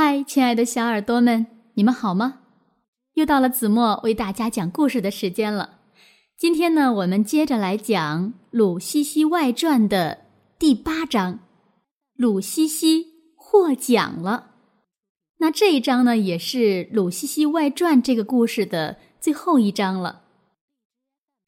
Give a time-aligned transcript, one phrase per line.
[0.00, 2.42] 嗨，亲爱的小耳朵们，你们好吗？
[3.14, 5.80] 又到了子墨为大家讲故事的时间了。
[6.36, 10.26] 今天呢，我们接着来讲《鲁西西外传》的
[10.56, 11.40] 第八章。
[12.14, 14.52] 鲁西西获奖了。
[15.38, 16.58] 那这一章呢，也是
[16.92, 20.22] 《鲁西西外传》这个故事的最后一章了。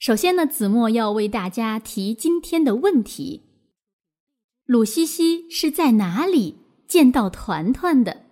[0.01, 3.43] 首先呢，子墨要为大家提今天的问题：
[4.67, 6.57] 鲁西西是在哪里
[6.89, 8.23] 见到团团的？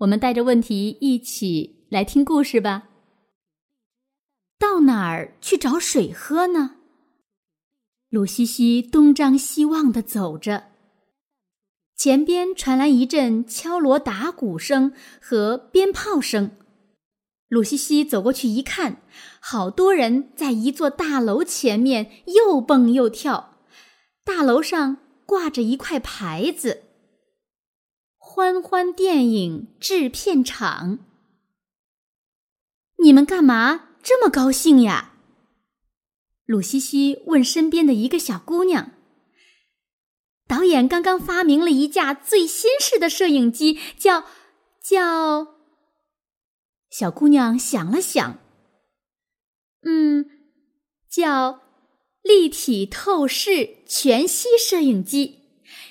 [0.00, 2.88] 我们带着问题一起来听故事吧。
[4.58, 6.76] 到哪儿去找水喝呢？
[8.08, 10.68] 鲁西西东张西望的走着，
[11.96, 16.52] 前边传来一阵敲锣打鼓声和鞭炮声。
[17.48, 19.02] 鲁西西走过去一看，
[19.38, 23.58] 好多人在一座大楼前面又蹦又跳，
[24.24, 26.84] 大楼上挂着一块牌子。
[28.40, 30.98] 欢欢电影制片厂，
[32.96, 35.12] 你们干嘛这么高兴呀？
[36.46, 38.92] 鲁西西问身边的一个小姑娘。
[40.48, 44.24] 导演刚刚发明了一架最新式的摄影机，叫
[44.82, 45.56] 叫。
[46.88, 48.38] 小姑娘想了想，
[49.82, 50.24] 嗯，
[51.10, 51.60] 叫
[52.22, 55.39] 立体透视全息摄影机。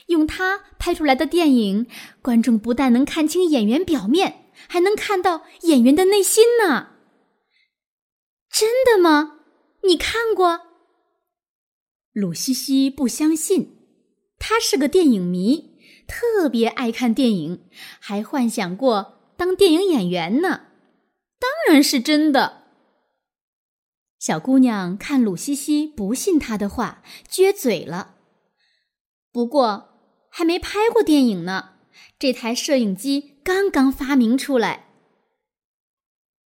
[0.10, 1.88] 用它拍出来的电影，
[2.22, 6.94] 观众不但能看清演员表面，还能看到演员的内心呢。
[8.52, 9.42] 真的吗？
[9.84, 10.62] 你看过？
[12.12, 13.78] 鲁西西不相信，
[14.40, 20.62] 他是个电影迷，特别爱看电影，还幻想过当电影演员呢。
[21.40, 22.64] 当然是真的。
[24.18, 28.16] 小姑娘看鲁西西不信他的话，撅嘴了。
[29.32, 29.89] 不过。
[30.30, 31.74] 还没拍过电影呢，
[32.18, 34.86] 这台摄影机刚刚发明出来。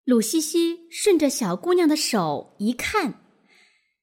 [0.06, 3.22] 鲁西西顺着小姑娘的手一看，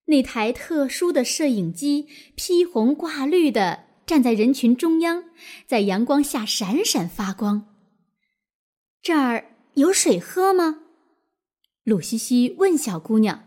[0.06, 5.24] 那台特殊的摄影机披红挂绿的站在人群中央，
[5.66, 7.74] 在阳光下闪闪发光。
[9.02, 10.80] 这儿有水喝吗？
[11.84, 13.46] 鲁西西问小姑娘。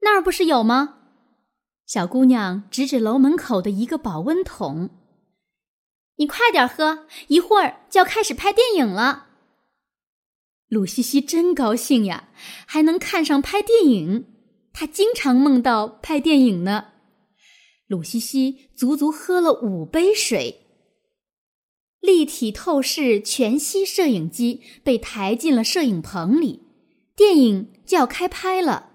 [0.00, 0.97] 那儿不是有吗？
[1.88, 4.90] 小姑娘指指楼门口的一个保温桶，
[6.16, 9.28] 你快点喝，一会儿就要开始拍电影了。
[10.68, 12.28] 鲁西西真高兴呀，
[12.66, 14.26] 还能看上拍电影，
[14.74, 16.88] 她经常梦到拍电影呢。
[17.86, 20.66] 鲁西西足足喝了五杯水。
[22.00, 26.64] 立体透视全息摄影机被抬进了摄影棚里，
[27.16, 28.90] 电影就要开拍了。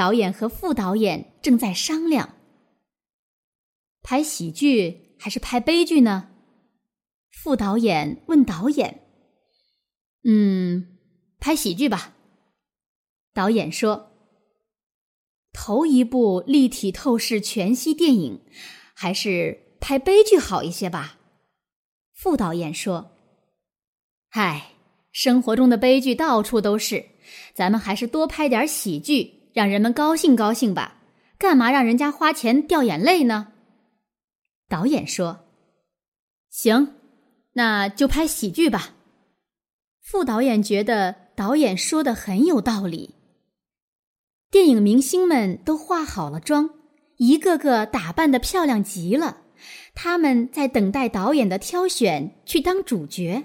[0.00, 2.36] 导演和副导演正在商量：
[4.00, 6.30] 拍喜剧还是拍悲剧呢？
[7.30, 9.02] 副导演问导演
[10.24, 10.96] ：“嗯，
[11.38, 12.16] 拍喜剧吧。”
[13.34, 14.12] 导演说
[15.52, 18.40] ：“头一部立体透视全息电影，
[18.94, 21.18] 还是拍悲剧好一些吧？”
[22.16, 23.10] 副导演说
[24.32, 24.72] ：“嗨，
[25.12, 27.04] 生活中的悲剧到处都是，
[27.52, 30.98] 咱们还是多拍点喜剧。”让人们高兴高兴吧，
[31.38, 33.52] 干嘛让人家花钱掉眼泪呢？
[34.68, 35.46] 导演说
[36.50, 36.94] ：“行，
[37.54, 38.94] 那就拍喜剧吧。”
[40.00, 43.14] 副导演觉得导演说的很有道理。
[44.50, 46.70] 电影明星们都化好了妆，
[47.18, 49.42] 一个个打扮的漂亮极了，
[49.94, 53.44] 他们在等待导演的挑选去当主角。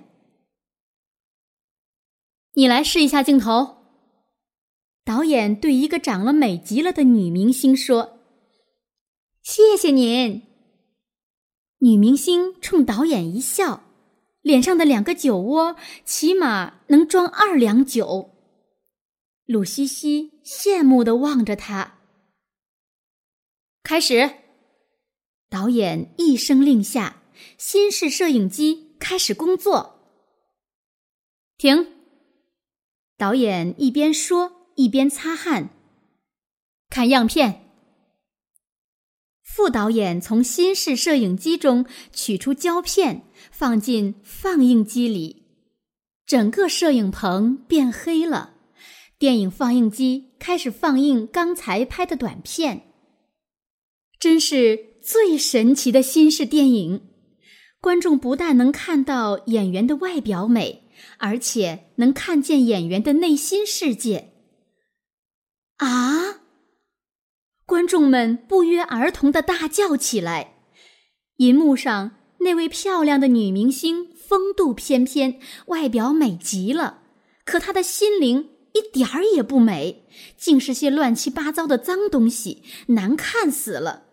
[2.54, 3.75] 你来试一下镜头。
[5.06, 8.18] 导演对一个长了美极了的女明星说
[9.44, 10.42] ：“谢谢您。”
[11.80, 13.84] 女明星冲导演一笑，
[14.42, 18.32] 脸上的两个酒窝起码能装二两酒。
[19.46, 22.00] 鲁西西羡慕的望着她。
[23.84, 24.32] 开始，
[25.48, 27.22] 导演一声令下，
[27.60, 30.00] 新式摄影机开始工作。
[31.60, 31.94] 停。
[33.16, 34.55] 导演一边说。
[34.76, 35.70] 一边擦汗，
[36.90, 37.62] 看样片。
[39.42, 45.44] 副导演从新式摄影机中取出胶片，放进放映机里，
[46.26, 48.56] 整个摄影棚变黑了。
[49.18, 52.92] 电影放映机开始放映刚才拍的短片。
[54.20, 57.08] 真是最神奇的新式电影！
[57.80, 60.84] 观众不但能看到演员的外表美，
[61.18, 64.34] 而且能看见演员的内心世界。
[65.78, 66.42] 啊！
[67.66, 70.54] 观众们不约而同的大叫起来。
[71.38, 77.02] 银幕上那位漂亮的女明星风度翩翩，外表美极了，
[77.44, 80.08] 可她的心灵一点儿也不美，
[80.38, 84.04] 尽是些乱七八糟的脏东西，难看死了。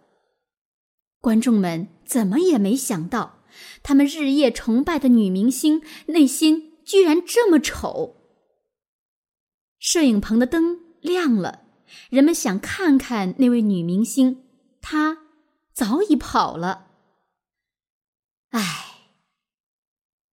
[1.21, 3.45] 观众们怎么也没想到，
[3.83, 8.17] 他们日夜崇拜的女明星内心居然这么丑。
[9.79, 11.65] 摄影棚的灯亮了，
[12.09, 14.45] 人们想看看那位女明星，
[14.81, 15.19] 她
[15.75, 16.87] 早已跑了。
[18.51, 19.11] 唉，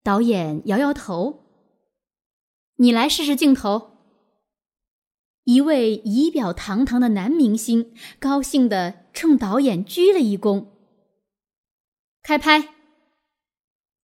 [0.02, 1.44] 导演摇摇头。
[2.76, 3.98] 你来试试镜头。
[5.44, 10.66] 一位仪表堂堂的男明星高兴地冲导演鞠了一躬。
[12.22, 12.74] 开拍。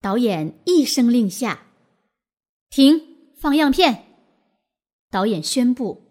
[0.01, 1.67] 导演一声令下，
[2.71, 4.05] 停，放样片。
[5.11, 6.06] 导演宣布：“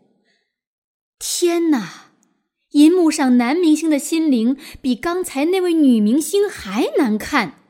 [1.17, 2.11] 天哪！
[2.71, 7.61] 银幕上男明星的心灵比刚才那位女明星还难看。”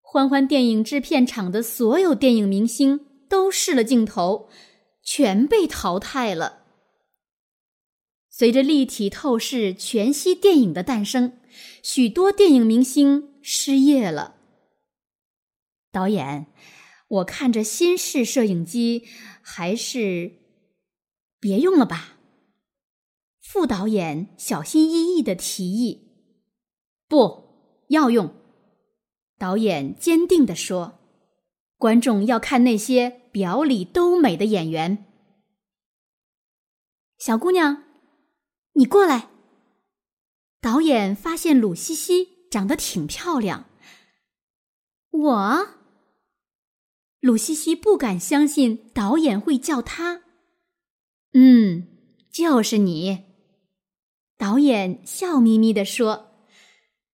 [0.00, 4.48] 欢欢电影制片厂的所有电影明星都试了镜头，
[5.02, 6.62] 全被淘汰了。
[8.30, 11.38] 随着立体透视全息电影的诞生，
[11.82, 14.36] 许多电影明星失业了。
[15.92, 16.46] 导演，
[17.08, 19.04] 我看着新式摄影机，
[19.42, 20.43] 还是
[21.44, 22.16] 别用了吧。
[23.42, 26.08] 副导演小心翼翼的提议
[27.06, 28.34] ：“不要用。”
[29.36, 31.00] 导演坚定地说
[31.76, 35.04] ：“观众要看那些表里都美的演员。”
[37.20, 37.84] 小姑娘，
[38.72, 39.28] 你过来。
[40.62, 43.66] 导演发现鲁西西长得挺漂亮。
[45.10, 45.68] 我，
[47.20, 50.23] 鲁西西不敢相信导演会叫她。
[51.34, 51.88] 嗯，
[52.30, 53.24] 就是你。
[54.38, 56.30] 导演笑眯眯地说。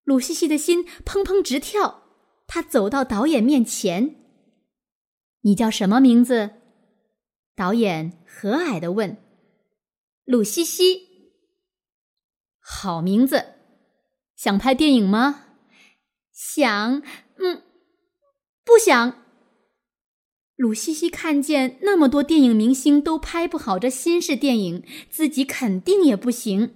[0.04, 2.02] 鲁西西的心砰砰直跳。
[2.46, 4.16] 他走到导演面前。
[5.42, 6.50] “你叫什么名字？”
[7.54, 9.16] 导演和蔼的问。
[10.24, 11.08] “鲁西西。
[12.58, 13.54] ”“好名字。
[14.34, 15.44] ”“想拍电影吗
[16.32, 17.02] ？”“想。
[17.38, 17.62] ”“嗯，
[18.64, 19.24] 不想。”
[20.60, 26.74] 鲁西西看见那么多电影明星都拍不好这新式电影，自己肯定也不行。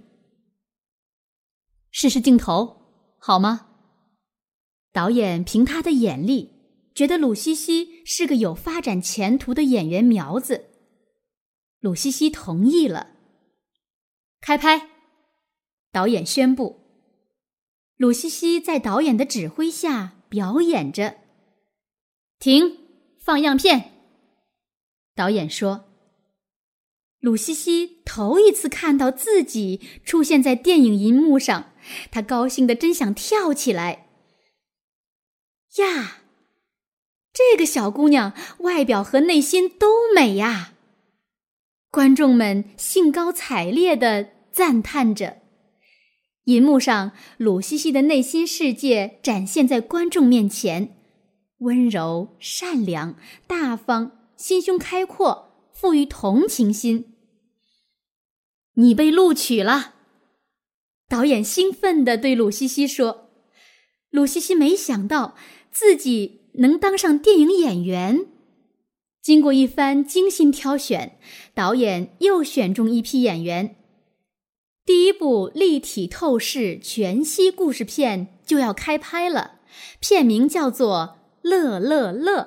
[1.91, 2.77] 试试镜头，
[3.19, 3.67] 好吗？
[4.91, 6.49] 导演凭他的眼力，
[6.95, 10.65] 觉得鲁西西是个有发展前途的演员苗子。
[11.79, 13.11] 鲁西西同意了。
[14.41, 14.89] 开拍，
[15.91, 16.79] 导演宣布。
[17.97, 21.17] 鲁西西在导演的指挥下表演着。
[22.39, 22.84] 停，
[23.25, 23.91] 放样片。
[25.15, 25.85] 导演说
[27.19, 31.71] ：“鲁西西头一次看到自己出现在电影银幕上，
[32.11, 34.09] 他高兴的真想跳起来。”
[35.77, 36.17] 呀，
[37.33, 40.73] 这个小姑娘外表和内心都美呀！
[41.89, 45.37] 观众们兴高采烈的赞叹着。
[46.43, 50.94] 银幕上，鲁西西的内心世界展现在观众面前：
[51.59, 53.15] 温柔、善良、
[53.47, 57.13] 大方、心胸开阔、富于同情心。
[58.75, 59.95] 你被录取了！
[61.07, 63.29] 导演兴奋地对鲁西西说
[64.11, 65.35] ：“鲁西西没想到。”
[65.77, 68.27] 自己能当上电影演员，
[69.21, 71.19] 经过一番精心挑选，
[71.53, 73.75] 导演又选中一批演员。
[74.85, 79.59] 第一部立体透视全息故事片就要开拍了，
[79.99, 81.14] 片名叫做
[81.45, 82.41] 《乐乐乐》。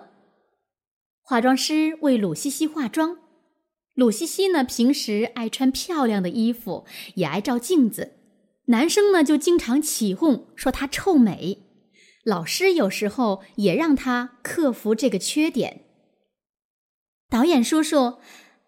[1.23, 3.19] 化妆师为鲁西西化妆，
[3.95, 8.17] 鲁西西呢平时爱穿漂亮的衣服，也爱照镜子，
[8.65, 11.59] 男生呢就经常起哄说她臭美。
[12.25, 15.85] 老师有时候也让他克服这个缺点。
[17.31, 18.19] 导演叔叔，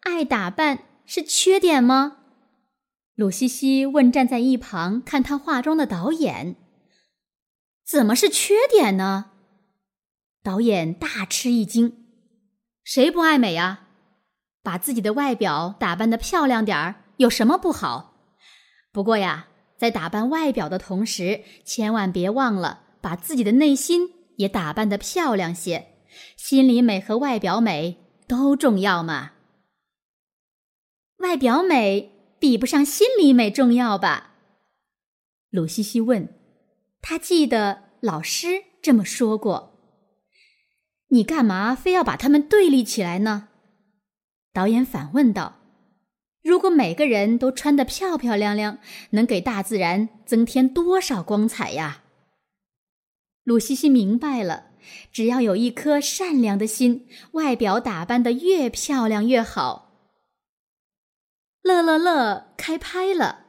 [0.02, 2.18] 爱打扮是缺点吗？
[3.16, 6.54] 鲁西西问站在一旁看他化妆的导演。
[7.84, 9.32] 怎么是缺点呢？
[10.42, 12.06] 导演大吃一惊。
[12.84, 13.88] 谁不爱美呀？
[14.62, 18.14] 把自己的外表打扮的漂亮点儿有什么不好？
[18.92, 22.84] 不过呀，在打扮外表的同时，千万别忘了。
[23.02, 25.94] 把自己的内心也打扮的漂亮些，
[26.36, 27.96] 心里美和外表美
[28.28, 29.32] 都重要嘛。
[31.18, 34.32] 外表美比不上心里美重要吧？
[35.48, 36.28] 鲁西西问。
[37.00, 39.69] 他记得老师这么说过。
[41.12, 43.48] 你干嘛非要把他们对立起来呢？
[44.52, 45.56] 导演反问道。
[46.42, 48.78] 如果每个人都穿得漂漂亮亮，
[49.10, 52.02] 能给大自然增添多少光彩呀？
[53.44, 54.66] 鲁西西明白了，
[55.12, 59.88] 只要有一颗善良的心，外表打扮的越漂亮越好。
[61.62, 63.46] 乐乐乐开拍了，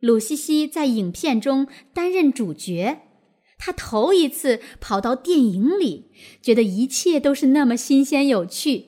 [0.00, 3.00] 鲁西西在影片中担任主角。
[3.62, 8.86] 他头一次跑到电影里，觉得一切都是那么新鲜有趣。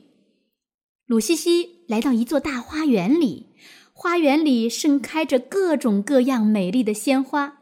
[1.04, 3.48] 鲁西西来到一座大花园里，
[3.92, 7.58] 花园里盛开着各种各样美丽的鲜花，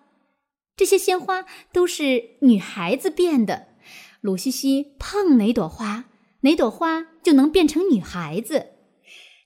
[0.76, 3.66] 这些鲜花都是女孩子变的。
[4.20, 6.04] 鲁西西碰哪朵花，
[6.42, 8.66] 哪朵花就能变成女孩子。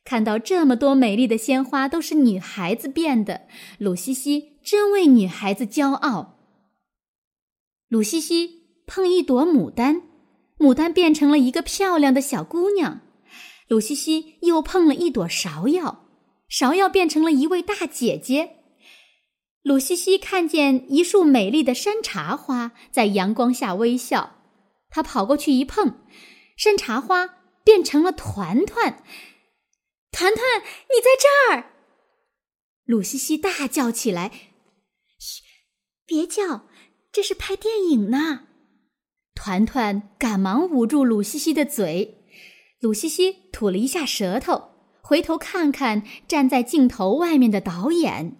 [0.04, 3.46] 看到这么多美丽的鲜花都是女孩子变的，
[3.78, 6.32] 鲁西西真为女孩子骄傲。
[7.94, 10.02] 鲁西西碰一朵牡丹，
[10.58, 13.02] 牡丹变成了一个漂亮的小姑娘。
[13.68, 16.04] 鲁西西又碰了一朵芍药，
[16.50, 18.56] 芍药变成了一位大姐姐。
[19.62, 24.40] 鲁西西看见一束美丽的山茶花在阳光下微笑，
[24.90, 26.00] 她跑过去一碰，
[26.56, 29.04] 山茶花变成了团团。
[30.10, 31.70] 团团，你在这儿！
[32.86, 34.32] 鲁西西大叫起来
[35.16, 35.42] ：“嘘，
[36.04, 36.66] 别叫，
[37.14, 38.48] 这是拍电影呢！”
[39.34, 42.24] 团团赶忙捂住鲁西西的嘴。
[42.80, 48.36] 鲁西西吐了一下舌头，回头看看站在镜头外面的导演。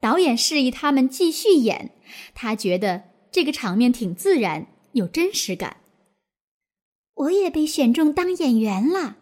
[0.00, 1.92] 导演示意他们继续演，
[2.34, 5.78] 他觉得这个场面挺自然，有真实感。
[7.14, 9.18] 我也被选中当演员了。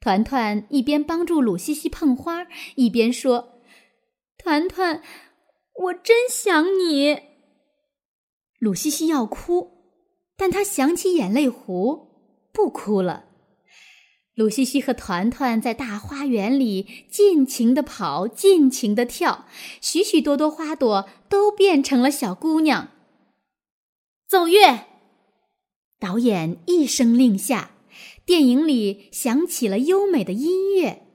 [0.00, 3.60] 团团一边帮助鲁西西碰花，一边说
[4.36, 5.02] ：“团团，
[5.74, 7.20] 我真想你。”
[8.60, 9.70] 鲁西西要哭，
[10.36, 12.08] 但她想起眼泪壶，
[12.52, 13.24] 不哭了。
[14.34, 19.46] 鲁西西和团团在大花园里尽情的跑，尽情的跳，
[19.80, 22.88] 许许多多花朵都变成了小姑娘。
[24.28, 24.86] 奏乐，
[25.98, 27.70] 导演一声令下，
[28.26, 31.06] 电影里响起了优美的音乐，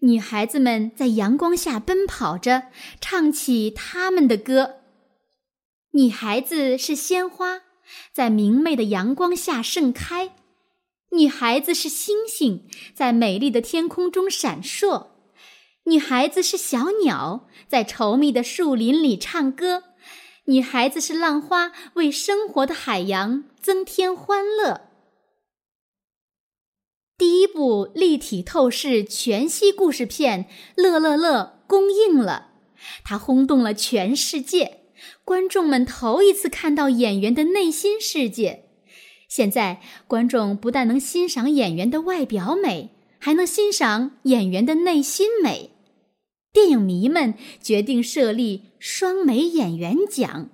[0.00, 2.64] 女孩子们在阳光下奔跑着，
[3.00, 4.79] 唱起他们的歌。
[5.92, 7.62] 女孩子是鲜花，
[8.12, 10.36] 在明媚的阳光下盛开。
[11.10, 15.08] 女孩子是星星，在美丽的天空中闪烁；
[15.86, 19.82] 女孩子是小鸟，在稠密的树林里唱歌；
[20.44, 24.82] 女孩子是浪花，为生活的海洋增添欢乐。
[27.18, 30.44] 第一部立体透视全息故事片
[30.76, 32.52] 《乐乐乐》公映了，
[33.02, 34.79] 它轰动了全世界，
[35.24, 38.64] 观众们头一次看到演员的内心世界。
[39.28, 45.70] 现在，观众不但能欣赏演员的外表美，还能欣赏演员的内心美。
[46.52, 50.50] 电影迷们决定设立双美演员奖。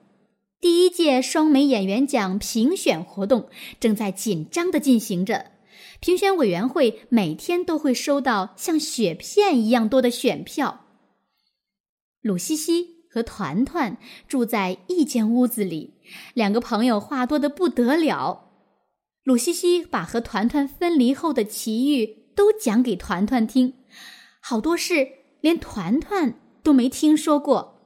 [0.61, 3.49] 第一届双美演员奖评选活动
[3.81, 5.53] 正在紧张地进行着，
[6.01, 10.85] 评选委员会每天都会收到像雪片一样多的选票。
[12.21, 13.97] 鲁西西和团团
[14.29, 15.95] 住在一间屋子里，
[16.35, 18.51] 两个朋友话多的不得了。
[19.25, 23.73] 鲁西西把和团团分离后的奇遇都讲给团团听，
[24.43, 25.09] 好多事
[25.41, 27.81] 连团团都没听说过。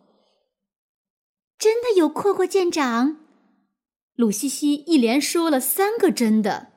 [1.57, 3.19] 真的有阔阔舰长？
[4.17, 6.73] 鲁西西一连说了三个真的。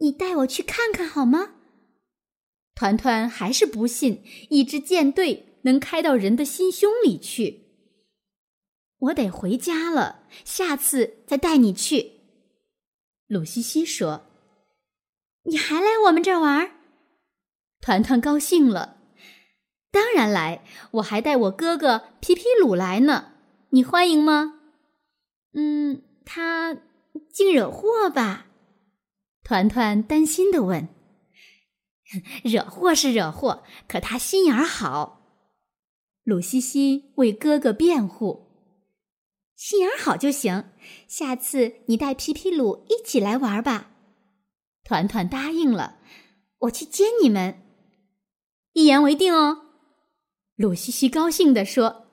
[0.00, 1.50] 你带我去看看好吗？
[2.74, 7.62] 团团还是不信，一支舰队能开到人的心胸里去。
[8.98, 12.20] 我得回家了，下次再带你去。
[13.26, 14.26] 鲁西西说
[15.44, 16.72] ：“你还来我们这儿玩？”
[17.80, 18.98] 团团高兴了，
[19.90, 23.32] 当然来，我还带我哥哥皮皮鲁来呢。
[23.70, 24.60] 你欢迎吗？
[25.54, 26.76] 嗯，他
[27.32, 28.46] 竟惹祸吧？
[29.42, 30.88] 团团担心的问。
[32.44, 35.21] 惹祸是惹祸，可他心眼儿好。
[36.24, 38.48] 鲁西西为哥哥辩护。
[39.56, 40.70] 心眼好就行，
[41.08, 43.90] 下次你带皮皮鲁一起来玩吧。
[44.84, 45.98] 团团答应了，
[46.58, 47.62] 我去接你们，
[48.72, 49.58] 一言为定哦。
[50.56, 52.08] 鲁西西高兴地说：“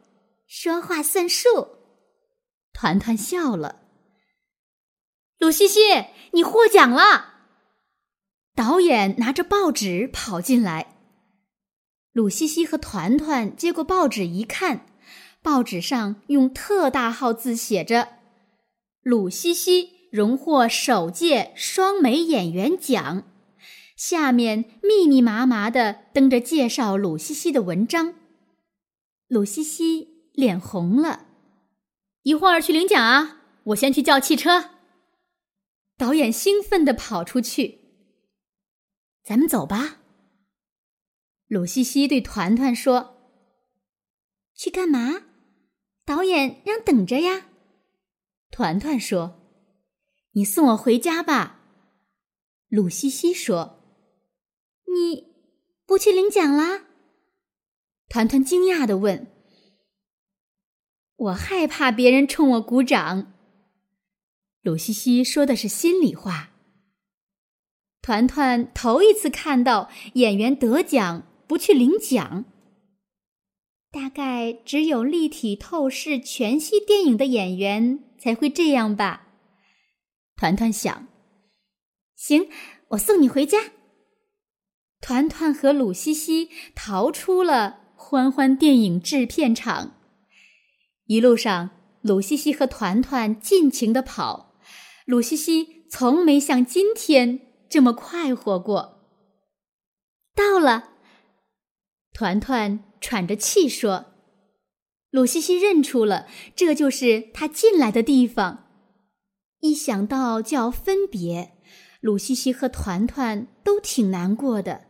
[0.48, 1.68] 说话算数。”
[2.74, 3.82] 团团笑了。
[5.40, 5.80] 鲁西西，
[6.32, 7.36] 你获奖了！
[8.56, 10.99] 导演拿着报纸跑进来，
[12.12, 14.86] 鲁西西和团团接过报纸一看。
[15.42, 18.10] 报纸上用特大号字写着
[19.02, 23.24] ：“鲁西西荣获首届双美演员奖。”
[23.96, 28.16] 下面密密麻麻的登着介绍鲁西西的文章。
[29.28, 31.28] 鲁西西脸红了，
[32.24, 33.42] 一会儿去领奖啊！
[33.66, 34.72] 我先去叫汽车。
[35.98, 37.80] 导演兴奋地跑出去。
[39.24, 39.99] 咱们走吧。
[41.50, 43.18] 鲁西西对团团说
[44.54, 45.24] ：“去干嘛？”
[46.06, 47.48] 导演让等着呀。
[48.52, 49.42] 团团说
[50.34, 51.60] ：“你送我回家吧。”
[52.70, 53.84] 鲁西西说
[54.94, 55.34] ：“你
[55.88, 56.86] 不去领奖啦？”
[58.08, 59.26] 团团惊讶的问
[61.18, 63.34] ：“我害怕别人冲我鼓掌。”
[64.62, 66.52] 鲁西西说的是心里话。
[68.04, 72.46] 团团头一次看到演员得奖不去领奖，
[73.92, 79.30] 大概只有立体透视全息电影的演员才会这样吧。
[80.36, 81.08] 团团想。
[82.16, 82.48] 行，
[82.90, 83.72] 我送你回家。
[85.02, 89.96] 团团和鲁西西逃出了欢欢电影制片厂。
[91.06, 94.54] 一路上，鲁西西和团团尽情的跑。
[95.08, 99.00] 鲁西西从没像今天这么快活过。
[100.36, 100.90] 到了，
[102.20, 104.08] 团团喘着气说
[105.10, 108.68] ：“鲁西西认出了，这就是他进来的地方。
[109.62, 111.54] 一想到就要分别。”
[112.02, 114.88] 鲁西西和团团都挺难过的。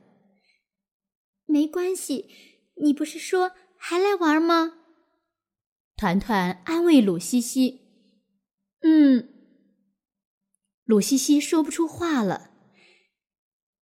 [1.46, 2.32] 没关系，
[2.82, 4.80] 你不是说还来玩吗？
[5.96, 7.82] 团团安慰鲁西西
[8.82, 9.30] ：“嗯。”
[10.84, 12.50] 鲁西西说不出话了。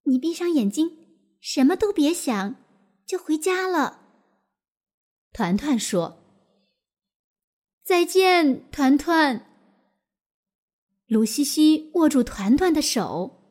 [0.04, 0.98] 你闭上眼睛，
[1.40, 2.67] 什么都别想，
[3.08, 4.02] 就回家了。
[5.32, 6.24] 团团说
[7.84, 9.46] ：“再见，团团。”
[11.08, 13.42] 鲁西西握住团团的手，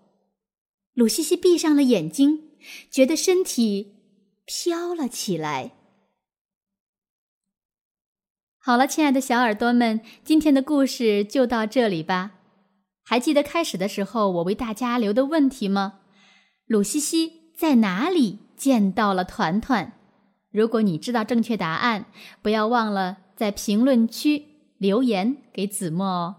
[0.93, 2.51] 鲁西西闭上了眼睛，
[2.91, 3.95] 觉得身体
[4.45, 5.73] 飘了起来。
[8.59, 12.33] 好了，亲爱的小耳朵们，今天的故事就到这里吧。
[13.05, 16.01] 还记得开始的时候我为大家留的问题吗？
[16.67, 19.93] 鲁西西在哪里见到了团团？
[20.51, 22.07] 如果你知道正确答案，
[22.41, 24.45] 不要忘了在评论区
[24.79, 26.37] 留言给子墨哦。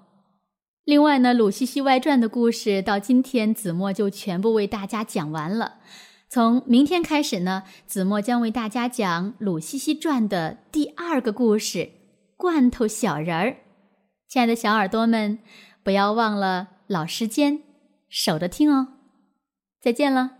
[0.84, 5.76] 另外呢，《鲁西西外传》的故事到今天子墨就全部为大家讲完了。
[6.30, 11.80] 从明天开始呢，子墨将为大家讲《鲁西西传》的第二个故事
[12.36, 13.50] 《罐头小人儿》。
[14.28, 15.40] 亲爱的小耳朵们，
[15.84, 17.62] 不要忘了老时间
[18.10, 18.88] 守着听哦。
[19.82, 20.37] 再见了。